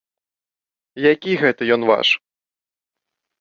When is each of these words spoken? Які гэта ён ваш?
Які 1.11 1.31
гэта 1.43 1.63
ён 1.77 1.81
ваш? 1.91 2.07